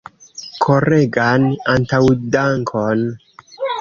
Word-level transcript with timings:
Koregan 0.65 1.45
antaŭdankon! 1.73 3.05